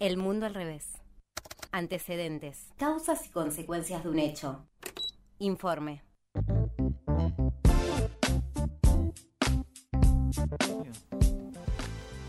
[0.00, 0.88] El mundo al revés.
[1.72, 2.68] Antecedentes.
[2.78, 4.66] Causas y consecuencias de un hecho.
[5.38, 6.02] Informe.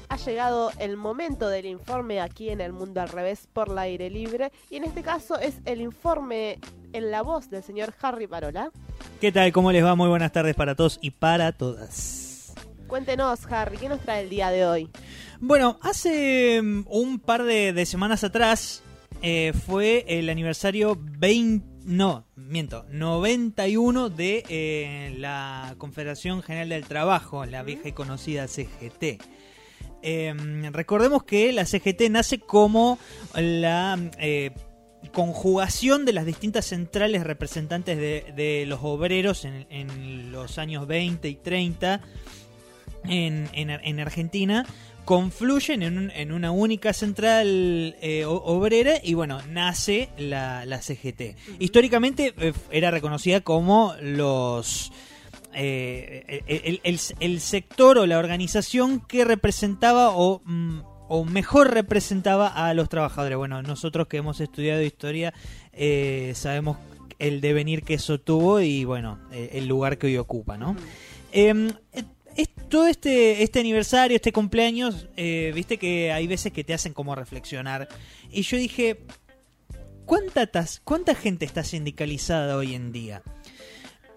[0.10, 4.10] Ha llegado el momento del informe aquí en El Mundo al Revés por la aire
[4.10, 6.60] libre y en este caso es el informe
[6.92, 8.69] en la voz del señor Harry Parola.
[9.22, 9.49] ¿Qué tal?
[9.53, 9.96] ¿Cómo les va?
[9.96, 12.31] Muy buenas tardes para todos y para todas.
[12.92, 14.89] Cuéntenos, Harry, ¿qué nos trae el día de hoy?
[15.40, 18.84] Bueno, hace mm, un par de, de semanas atrás
[19.21, 27.46] eh, fue el aniversario 20, no, miento, 91 de eh, la Confederación General del Trabajo,
[27.46, 29.23] la vieja y conocida CGT.
[30.02, 30.34] Eh,
[30.73, 32.99] recordemos que la CGT nace como
[33.34, 34.52] la eh,
[35.13, 41.30] conjugación de las distintas centrales representantes de, de los obreros en, en los años 20
[41.30, 42.02] y 30
[43.05, 44.66] en, en, en Argentina
[45.05, 51.36] confluyen en, un- en una única central eh, obrera y bueno, nace la, la CGT.
[51.60, 54.91] Históricamente eh, era reconocida como los...
[55.54, 56.44] eh,
[56.84, 62.88] el, el- sector o la organización que representaba o, mm, o mejor representaba a los
[62.88, 63.38] trabajadores.
[63.38, 65.33] Bueno, nosotros que hemos estudiado historia
[66.35, 66.77] sabemos
[67.19, 70.75] el devenir que eso tuvo y bueno, el lugar que hoy ocupa, ¿no?
[71.33, 71.72] Eh,
[72.72, 77.13] todo este, este aniversario, este cumpleaños, eh, viste que hay veces que te hacen como
[77.13, 77.88] reflexionar.
[78.31, 79.02] Y yo dije,
[80.05, 83.22] ¿cuánta, tas- ¿cuánta gente está sindicalizada hoy en día?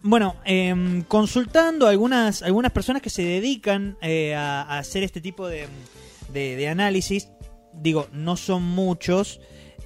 [0.00, 5.66] Bueno, em, consultando algunas, algunas personas que se dedican eh, a, hacer este tipo de,
[6.32, 7.28] de- de análisis,
[7.72, 9.40] digo, no son muchos,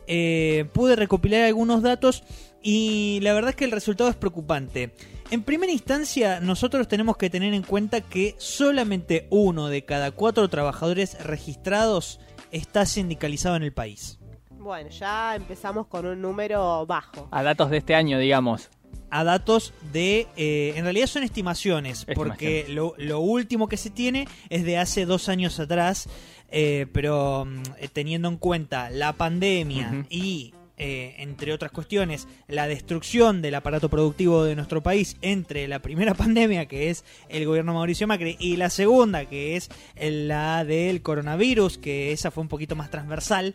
[0.07, 2.25] eh, pude recopilar algunos datos
[2.63, 4.93] y la verdad es que el resultado es preocupante.
[5.31, 10.49] En primera instancia, nosotros tenemos que tener en cuenta que solamente uno de cada cuatro
[10.49, 12.19] trabajadores registrados
[12.51, 14.19] está sindicalizado en el país.
[14.53, 17.29] Bueno, ya empezamos con un número bajo.
[17.31, 18.71] A datos de este año, digamos.
[19.11, 20.27] a datos de...
[20.37, 25.05] eh, en realidad son estimaciones, porque lo, lo último que se tiene es de hace
[25.07, 26.09] dos años atrás,
[26.51, 30.55] eh, pero mm, eh, teniendo en cuenta la pandemia y...
[30.79, 36.15] eh, entre otras cuestiones, la destrucción del aparato productivo de nuestro país entre la primera
[36.15, 41.79] pandemia, que es el gobierno Mauricio Macri, y la segunda, que es la del coronavirus,
[41.79, 43.55] que esa fue un poquito más transversal,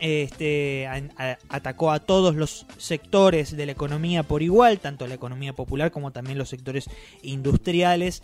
[0.00, 0.86] este,
[1.48, 6.10] atacó a todos los sectores de la economía por igual, tanto la economía popular como
[6.10, 6.90] también los sectores
[7.22, 8.22] industriales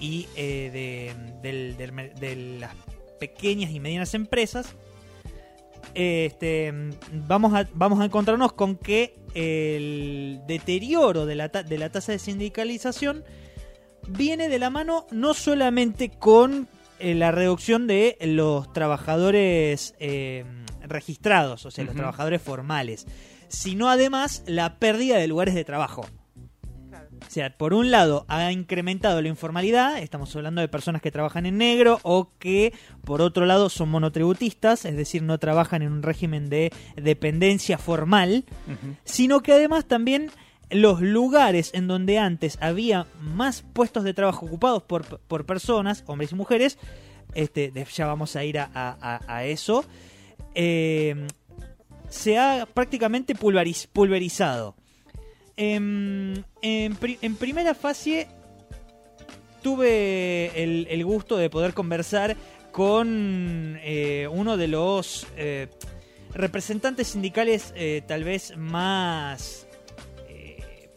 [0.00, 2.74] y eh, de, del- de las
[3.20, 4.74] pequeñas y medianas empresas.
[5.94, 6.72] Este,
[7.12, 12.18] vamos, a, vamos a encontrarnos con que el deterioro de la, de la tasa de
[12.18, 13.24] sindicalización
[14.08, 16.68] viene de la mano no solamente con
[16.98, 20.44] eh, la reducción de los trabajadores eh,
[20.82, 23.06] registrados, o sea, los trabajadores formales,
[23.48, 26.04] sino además la pérdida de lugares de trabajo.
[27.26, 31.46] O sea, por un lado ha incrementado la informalidad, estamos hablando de personas que trabajan
[31.46, 32.72] en negro o que
[33.04, 38.44] por otro lado son monotributistas, es decir, no trabajan en un régimen de dependencia formal,
[39.04, 40.30] sino que además también
[40.70, 46.32] los lugares en donde antes había más puestos de trabajo ocupados por, por personas, hombres
[46.32, 46.78] y mujeres,
[47.34, 49.84] este, ya vamos a ir a, a- a- a eso,
[50.56, 51.28] eh,
[52.08, 54.74] se ha prácticamente pulveriz- pulverizado.
[55.56, 58.26] Em, en, en primera fase
[59.62, 62.36] tuve el, el gusto de poder conversar
[62.72, 65.68] con eh, uno de los eh,
[66.32, 69.66] representantes sindicales eh, tal vez más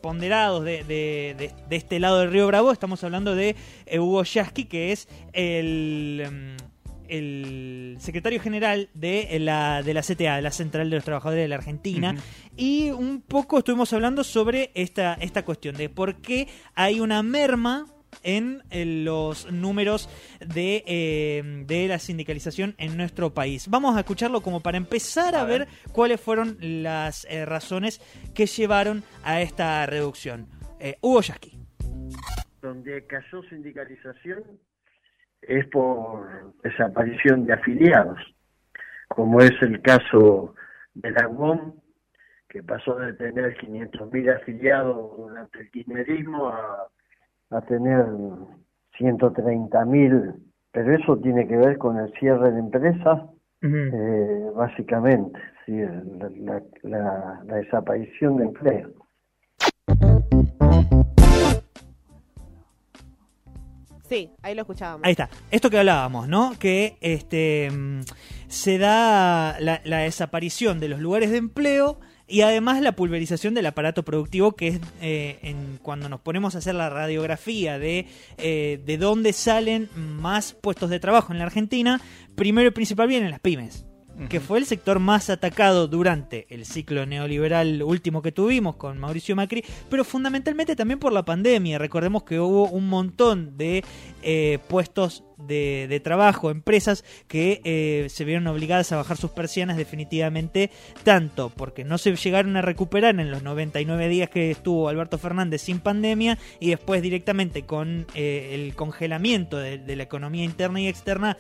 [0.02, 2.72] ponderados de, de- de- este lado del río Bravo.
[2.74, 3.56] Estamos hablando de
[3.98, 6.73] Hugo Yasky, que es el, mm,
[7.10, 11.48] el secretario general de la, de la CTA, de la Central de los Trabajadores de
[11.48, 12.16] la Argentina.
[12.58, 17.88] Y un poco estuvimos hablando sobre esta, esta cuestión de por qué hay una merma
[18.22, 20.08] en eh, los números
[20.40, 23.68] de, eh, de la sindicalización en nuestro país.
[23.70, 25.62] Vamos a escucharlo como para empezar a, A ver.
[25.66, 25.68] ver.
[25.92, 28.02] cuáles fueron las eh, razones
[28.36, 30.48] que llevaron a esta reducción.
[30.80, 31.58] Eh, Hugo Yasky.
[32.62, 34.44] donde cayó sindicalización
[35.48, 38.20] es por desaparición de afiliados,
[39.08, 40.56] como es el caso
[40.94, 41.74] de la UOM,
[42.50, 46.88] que pasó de tener 500.000 afiliados durante el kirchnerismo a,
[47.52, 48.06] a tener
[48.98, 50.34] 130.000,
[50.72, 53.22] pero eso tiene que ver con el cierre de empresas,
[53.94, 58.92] eh, básicamente, sí, la, la- la- la desaparición de empleo.
[64.14, 65.04] Sí, ahí lo escuchábamos.
[65.06, 65.28] Ahí está.
[65.50, 66.54] Esto que hablábamos, ¿no?
[66.60, 68.02] Que este mm,
[68.48, 74.06] se da la, desaparición de los lugares de empleo y además la pulverización del aparato
[74.06, 78.06] productivo, que es eh, en, cuando nos ponemos a hacer la radiografía de,
[78.38, 82.00] eh, de dónde salen más puestos de trabajo en la Argentina,
[82.36, 83.88] primero y principal vienen las pymes
[84.30, 89.36] que fue el sector más atacado durante el ciclo neoliberal último que tuvimos con Mauricio
[89.36, 91.80] Macri, pero fundamentalmente también por la pandemia.
[91.80, 93.84] Recordemos que hubo un montón de
[94.22, 100.72] eh, puestos de, trabajo, empresas que eh, se vieron obligadas a bajar sus persianas definitivamente,
[101.04, 105.62] tanto porque no se llegaron a recuperar en los 99 días que estuvo Alberto Fernández
[105.62, 110.88] sin pandemia y después directamente con eh, el congelamiento de, de la economía interna y
[110.88, 111.38] externa,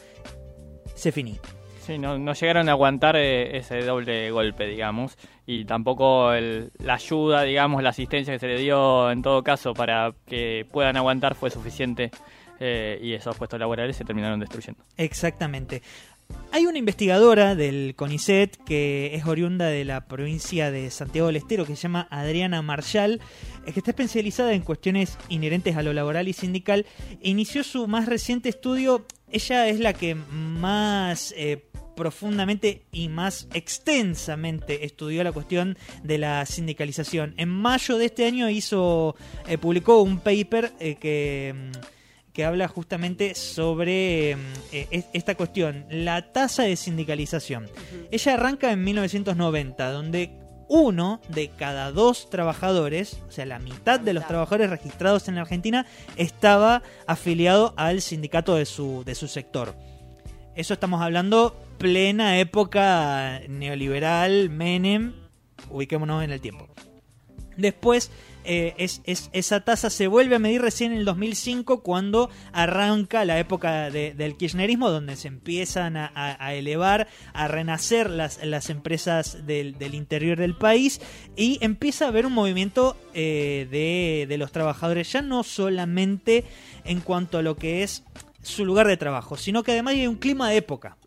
[0.96, 1.40] se finí.
[1.86, 7.44] Sí, no, no llegaron a aguantar eh, ese doble golpe, digamos, y tampoco la ayuda,
[7.44, 11.50] digamos, la asistencia que se le dio en todo caso para que puedan aguantar fue
[11.50, 12.10] suficiente
[12.62, 14.82] eh, y esos puestos laborales se terminaron destruyendo.
[14.96, 15.82] Exactamente.
[16.54, 21.66] Hay una investigadora del CONICET que es oriunda de la provincia de Santiago del Estero
[21.66, 23.20] que se llama Adriana Marshall,
[23.66, 26.86] eh, que está especializada en cuestiones inherentes a lo laboral y sindical.
[27.22, 29.06] Inició su más reciente estudio.
[29.30, 31.34] Ella es la que más
[31.95, 37.34] profundamente y más extensamente estudió la cuestión de la sindicalización.
[37.38, 39.16] En mayo de este año hizo,
[39.48, 44.40] eh, publicó un paper eh, que, mm, que, habla justamente sobre mm,
[44.72, 47.69] eh, esta cuestión, la tasa de sindicalización.
[48.12, 54.13] Ella arranca en 1990, donde uno de cada dos trabajadores, o sea, la mitad de
[54.13, 55.86] los trabajadores registrados en Argentina,
[56.16, 59.75] estaba afiliado al sindicato de su, de su sector.
[60.56, 65.12] Eso estamos hablando plena época neoliberal, Menem,
[65.70, 66.70] ubiquémonos en el tiempo.
[67.58, 68.10] Después,
[68.46, 73.38] eh, es, esa tasa se vuelve a medir recién en el 2005 cuando arranca la
[73.38, 80.38] época del kirchnerismo, donde se empiezan a, elevar, a renacer las, las empresas del, interior
[80.38, 81.02] del país
[81.36, 86.46] y empieza a haber un movimiento eh, de, de los trabajadores, ya no solamente
[86.86, 88.06] en cuanto a lo que es
[88.44, 90.98] su lugar de trabajo, sino que además hay un clima de época.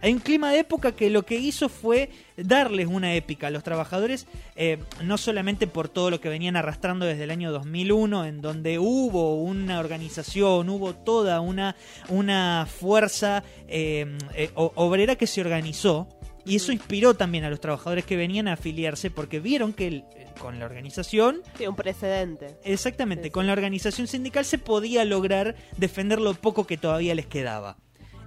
[0.00, 3.62] Hay un clima de época que lo que hizo fue darles una épica a los
[3.62, 4.26] trabajadores,
[4.56, 8.78] eh, no solamente por todo lo que venían arrastrando desde el año 2001, en donde
[8.78, 11.76] hubo una organización, hubo toda una,
[12.08, 16.08] una fuerza eh, eh, obrera que se organizó,
[16.48, 20.04] y eso inspiró también a los trabajadores que venían a afiliarse porque vieron que
[20.40, 21.42] con la organización...
[21.58, 22.56] Sí, un precedente.
[22.64, 27.76] Exactamente, con la organización sindical se podía lograr defender lo poco que todavía les quedaba.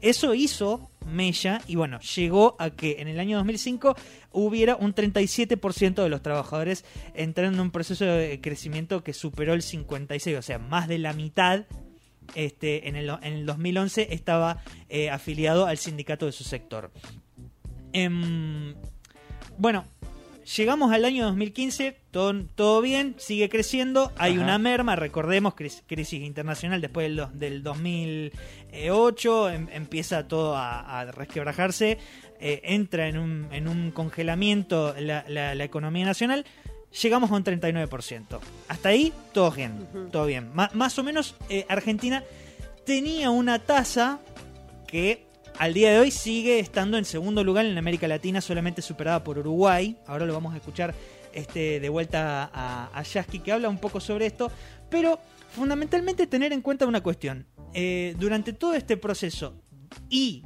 [0.01, 3.95] Eso hizo Mella y bueno, llegó a que en el año 2005
[4.31, 6.85] hubiera un 37% de los trabajadores
[7.15, 11.13] entrando en un proceso de crecimiento que superó el 56, o sea, más de la
[11.13, 11.65] mitad
[12.35, 16.91] este, en, el, en el 2011 estaba eh, afiliado al sindicato de su sector.
[17.93, 18.73] Em,
[19.57, 19.85] bueno,
[20.55, 26.81] llegamos al año 2015, todo, todo bien, sigue creciendo, hay una merma, recordemos, crisis internacional
[26.81, 31.97] después del, del 2008, em, empieza todo a, resquebrajarse,
[32.39, 36.45] eh, entra en un, en un congelamiento la, la, economía nacional,
[37.01, 38.39] llegamos a un 39%.
[38.67, 40.51] Hasta ahí, todo bien, todo bien.
[40.53, 42.23] más o menos, eh, Argentina
[42.85, 44.19] tenía una tasa
[44.87, 45.30] que
[45.61, 49.37] al día de hoy sigue estando en segundo lugar en América Latina, solamente superada por
[49.37, 49.95] Uruguay.
[50.07, 50.95] Ahora lo vamos a escuchar
[51.33, 54.51] este, de vuelta a, a Yasky que habla un poco sobre esto.
[54.89, 55.19] Pero
[55.51, 57.45] fundamentalmente tener en cuenta una cuestión.
[57.75, 59.53] Eh, durante todo este proceso
[60.09, 60.43] y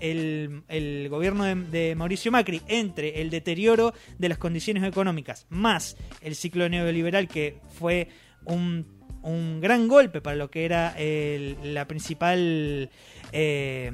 [0.00, 6.68] el, gobierno de, Mauricio Macri entre el deterioro de las condiciones económicas más el ciclo
[6.68, 8.08] neoliberal que fue
[8.44, 8.86] un,
[9.60, 10.94] gran golpe para lo que era
[11.64, 12.90] la principal
[13.32, 13.90] eh,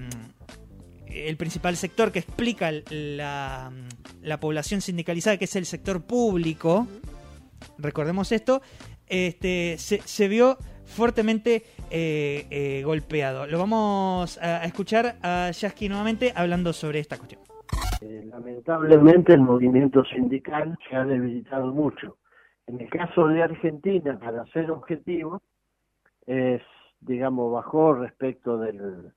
[1.15, 3.71] el principal sector que explica la,
[4.41, 6.87] población sindicalizada, que es el sector público,
[7.79, 8.63] recordemos esto,
[9.07, 13.47] este, se, vio fuertemente eh, eh, golpeado.
[13.47, 17.43] Lo vamos a, escuchar a Yasky nuevamente hablando sobre esta cuestión.
[18.01, 22.19] Eh, lamentablemente el movimiento sindical se ha debilitado mucho.
[22.67, 25.43] En el caso de Argentina, para ser objetivo,
[26.27, 26.63] es,
[27.01, 29.13] digamos, bajó respecto del,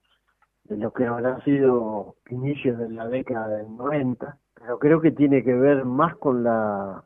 [0.69, 5.43] de lo que habrá sido inicios de la década del 90, pero creo que tiene
[5.43, 7.03] que ver más con la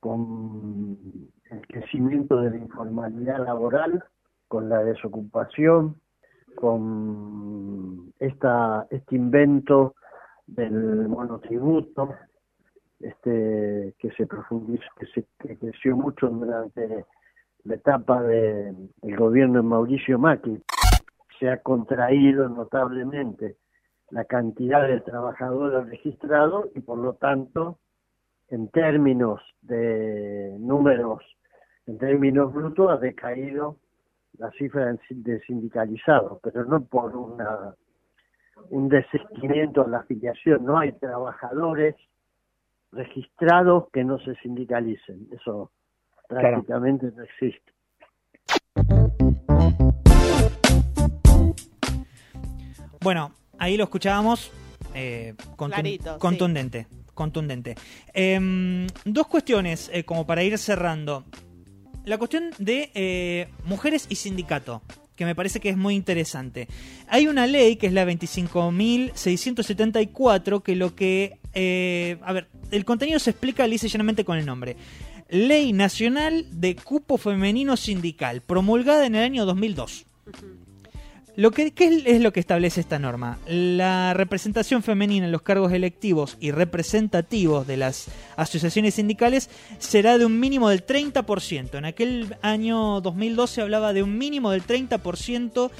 [0.00, 0.96] con
[1.50, 4.04] el crecimiento de la informalidad laboral,
[4.46, 6.00] con la desocupación,
[6.54, 9.94] con esta este invento
[10.46, 12.14] del monotributo,
[13.00, 17.06] este que se profundizó, que se que creció mucho durante
[17.64, 20.62] la etapa de, del gobierno de Mauricio Macri.
[21.38, 23.56] Se ha contraído notablemente
[24.10, 27.78] la cantidad de trabajadores registrados y por lo tanto,
[28.48, 31.22] en términos de números,
[31.86, 33.76] en términos brutos, ha decaído
[34.38, 37.74] la cifra de sindicalizados, pero no por una
[38.70, 41.94] un desistimiento a la afiliación, no hay trabajadores
[42.92, 45.70] registrados que no se sindicalicen, eso
[46.28, 47.72] prácticamente no existe.
[53.08, 54.50] Bueno, ahí lo escuchábamos
[54.92, 56.86] eh, contundente.
[57.14, 57.74] Contundente.
[58.12, 61.24] Em, dos cuestiones eh, como para ir cerrando.
[62.04, 64.82] La cuestión de eh, mujeres y sindicato,
[65.16, 66.68] que me parece que es muy interesante.
[67.08, 71.38] Hay una ley que es la 25.674 que lo que...
[72.22, 74.76] a ver, el contenido se explica lisa y llanamente con el nombre.
[75.30, 80.04] Ley Nacional de Cupo Femenino Sindical, promulgada en el año 2002.
[81.38, 83.38] Lo que, ¿Qué es lo que establece esta norma?
[83.46, 90.26] La representación femenina en los cargos electivos y representativos de las asociaciones sindicales será de
[90.26, 91.78] un mínimo del 30%.
[91.78, 95.70] En aquel año 2012 hablaba de un mínimo del 30%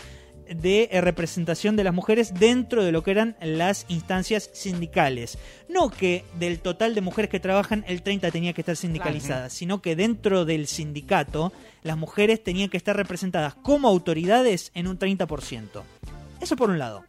[0.55, 5.39] de eh, representación de las mujeres dentro de lo que eran las instancias sindicales.
[5.69, 9.83] No que del total de mujeres que trabajan el 30 tenía que estar sindicalizada, sino
[9.83, 11.53] que dentro del sindicato
[11.83, 15.83] las mujeres tenían que estar representadas como autoridades en un 30%.
[16.41, 17.05] Eso por un lado.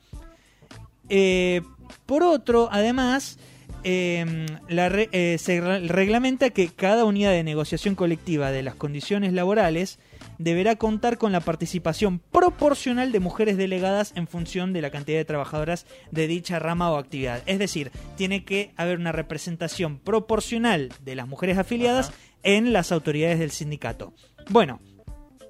[1.09, 1.61] Eh,
[2.05, 3.37] por otro, además,
[3.83, 9.99] em, eh, se reglamenta que cada unidad de negociación colectiva de las condiciones laborales
[10.37, 15.25] deberá contar con la participación proporcional de mujeres delegadas en función de la cantidad de
[15.25, 17.43] trabajadoras de dicha rama o actividad.
[17.45, 22.11] Es decir, tiene que haber una representación proporcional de las mujeres afiliadas
[22.43, 24.13] en las autoridades del sindicato.
[24.49, 24.79] Bueno,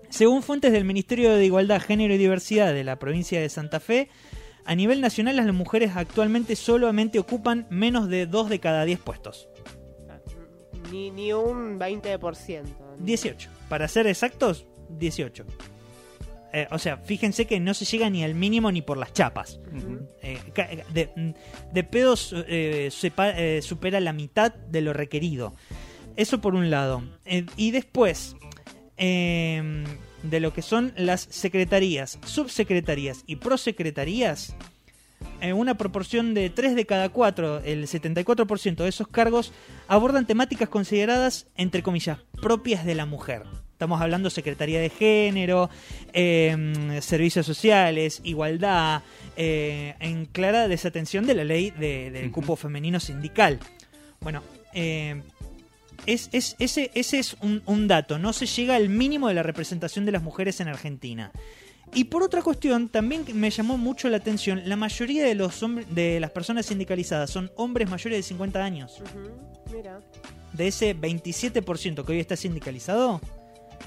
[0.09, 4.09] según fuentes del Ministerio de Igualdad, Género y Diversidad de la provincia de Santa Fe,
[4.65, 9.49] a nivel nacional las mujeres actualmente solamente ocupan menos de 2 de cada 10 puestos.
[10.91, 12.63] Ni, ni un 20%.
[12.99, 13.49] 18.
[13.69, 15.45] Para ser exactos, 18.
[16.51, 19.59] Eh, o sea, fíjense que no se llega ni al mínimo ni por las chapas.
[20.21, 20.39] Eh,
[21.73, 22.89] de, pedos eh,
[23.61, 25.53] supera la mitad de lo requerido.
[26.15, 27.03] Eso por un lado.
[27.55, 28.35] y después,
[30.23, 34.55] de lo que son las secretarías, subsecretarías y prosecretarías,
[35.53, 39.53] una proporción de 3 de cada 4, el 74% de esos cargos,
[39.87, 43.43] abordan temáticas consideradas, entre comillas, propias de la mujer.
[43.79, 45.69] Estamos hablando Secretaría de Género,
[46.11, 49.03] em, Servicios Sociales, Igualdad,
[49.37, 53.59] eh, en clara desatención de la ley del cupo femenino sindical.
[54.19, 55.23] Bueno, em,
[56.05, 60.11] es, ese, ese es un, dato, no se llega al mínimo de la representación de
[60.11, 61.31] las mujeres en Argentina.
[61.93, 66.19] Y por otra cuestión, también me llamó mucho la atención, la mayoría de, los de
[66.19, 69.01] las personas sindicalizadas son hombres mayores de 50 años.
[70.53, 73.21] De ese 27% que hoy está sindicalizado,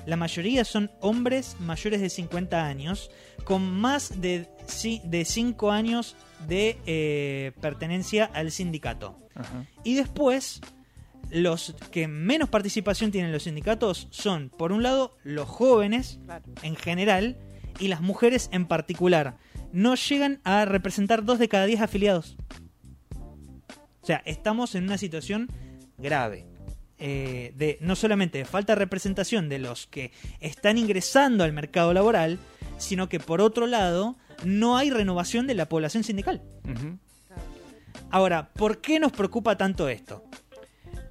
[0.06, 3.10] la mayoría son hombres mayores de 50 años,
[3.44, 4.48] con más de,
[5.04, 6.16] de 5 años
[6.48, 9.18] de eh, pertenencia al sindicato.
[9.84, 10.60] Y después,
[11.30, 16.18] los que menos participación tienen los sindicatos son, por un lado, los jóvenes
[16.62, 17.38] en general
[17.78, 19.36] y las mujeres en particular.
[19.72, 22.36] No llegan a representar dos de cada 10 afiliados.
[24.02, 25.48] O sea, estamos en una situación
[25.98, 26.46] grave.
[27.04, 31.92] Eh, de no solamente de falta de representación de los que están ingresando al mercado
[31.92, 32.38] laboral,
[32.78, 36.42] sino que por otro lado no hay renovación de la población sindical.
[38.10, 40.24] Ahora, ¿por qué nos preocupa tanto esto?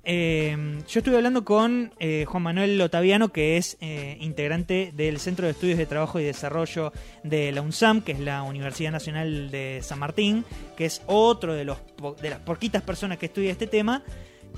[0.03, 3.77] Eh, yo estuve hablando con eh, Juan Manuel Otaviano, que es
[4.19, 6.91] integrante del Centro de Estudios de Trabajo y Desarrollo
[7.23, 11.65] de la UNSAM, que es la Universidad Nacional de San Martín, que es otro de,
[11.65, 11.77] los,
[12.21, 14.03] de las poquitas personas que estudia este tema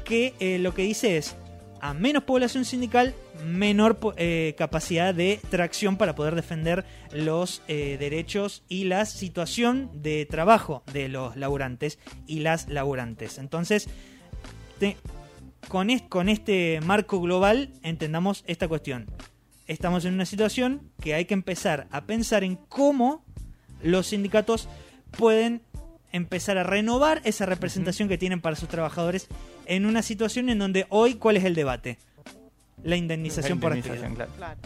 [0.03, 1.35] que eh, lo que dice es,
[1.79, 3.13] a menos población sindical,
[3.45, 10.25] menor eh, capacidad de tracción para poder defender los eh, derechos y la situación de
[10.25, 13.37] trabajo de los laburantes y las laburantes.
[13.37, 13.89] Entonces,
[15.67, 19.07] con, con este marco global entendamos esta cuestión.
[19.67, 23.23] Estamos en una situación que hay que empezar a pensar en cómo
[23.81, 24.67] los sindicatos
[25.17, 25.61] pueden
[26.11, 29.27] empezar a renovar esa representación que tienen para sus trabajadores
[29.65, 31.97] en una situación en donde hoy, ¿cuál es el debate?
[32.83, 34.27] La indemnización, por actividad.
[34.37, 34.59] Claro.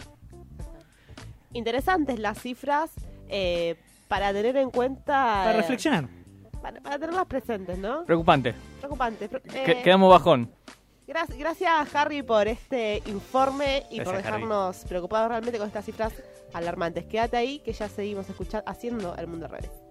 [1.52, 2.90] Interesantes las cifras
[3.28, 3.76] eh,
[4.08, 5.42] para tener en cuenta...
[5.44, 6.08] Para reflexionar.
[6.60, 8.04] Para, tenerlas presentes, ¿no?
[8.04, 8.54] Preocupante.
[8.80, 9.30] Preocupante.
[9.54, 10.50] Eh, quedamos bajón.
[11.08, 16.12] Gracias, Harry por este informe y por dejarnos preocupados realmente con estas cifras
[16.52, 17.06] alarmantes.
[17.06, 19.87] Quédate ahí que ya seguimos escuchando, haciendo el mundo al revés.